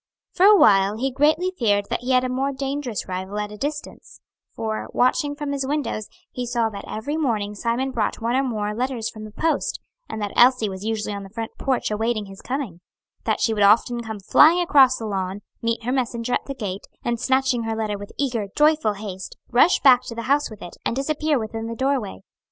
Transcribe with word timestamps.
For 0.33 0.47
a 0.47 0.57
while 0.57 0.97
he 0.97 1.11
greatly 1.11 1.51
feared 1.59 1.85
that 1.91 1.99
he 1.99 2.09
had 2.09 2.23
a 2.23 2.27
more 2.27 2.51
dangerous 2.51 3.07
rival 3.07 3.37
at 3.37 3.51
a 3.51 3.55
distance; 3.57 4.19
for, 4.51 4.87
watching 4.93 5.35
from 5.35 5.51
his 5.51 5.63
windows, 5.67 6.07
he 6.31 6.43
saw 6.47 6.69
that 6.69 6.85
every 6.87 7.17
morning 7.17 7.53
Simon 7.53 7.91
brought 7.91 8.19
one 8.19 8.35
or 8.35 8.41
more 8.41 8.73
letters 8.73 9.11
from 9.11 9.25
the 9.25 9.31
post, 9.31 9.79
and 10.09 10.19
that 10.19 10.33
Elsie 10.35 10.69
was 10.69 10.83
usually 10.83 11.13
on 11.13 11.21
the 11.21 11.29
front 11.29 11.51
porch 11.59 11.91
awaiting 11.91 12.25
his 12.25 12.41
coming; 12.41 12.81
that 13.25 13.41
she 13.41 13.53
would 13.53 13.61
often 13.61 14.01
come 14.01 14.19
flying 14.19 14.59
across 14.59 14.97
the 14.97 15.05
lawn, 15.05 15.41
meet 15.61 15.83
her 15.83 15.91
messenger 15.91 16.33
at 16.33 16.45
the 16.47 16.55
gate, 16.55 16.87
and 17.05 17.19
snatching 17.19 17.61
her 17.65 17.75
letter 17.75 17.95
with 17.99 18.11
eager, 18.17 18.47
joyful 18.57 18.93
haste, 18.93 19.37
rush 19.51 19.81
back 19.81 20.01
to 20.05 20.15
the 20.15 20.23
house 20.23 20.49
with 20.49 20.63
it, 20.63 20.77
and 20.83 20.95
disappear 20.95 21.37
within 21.37 21.67
the 21.67 21.75
doorway. 21.75 22.21